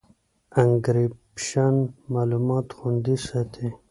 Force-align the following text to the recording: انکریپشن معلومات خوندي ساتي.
انکریپشن 0.61 1.73
معلومات 2.13 2.67
خوندي 2.77 3.15
ساتي. 3.27 3.67